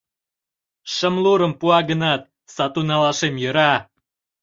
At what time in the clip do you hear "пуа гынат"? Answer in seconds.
1.59-2.21